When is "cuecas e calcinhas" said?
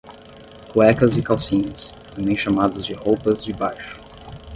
0.73-1.93